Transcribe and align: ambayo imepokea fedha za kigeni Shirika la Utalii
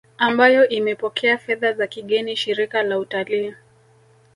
ambayo 0.17 0.69
imepokea 0.69 1.37
fedha 1.37 1.73
za 1.73 1.87
kigeni 1.87 2.35
Shirika 2.35 2.83
la 2.83 2.99
Utalii 2.99 3.53